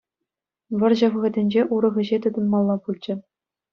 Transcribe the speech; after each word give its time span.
Вӑрҫӑ 0.83 1.07
вӑхӑтӗнче 1.17 1.61
урӑх 1.75 1.95
ӗҫе 2.01 2.17
тытӑнмалла 2.27 2.75
пулчӗ. 2.89 3.13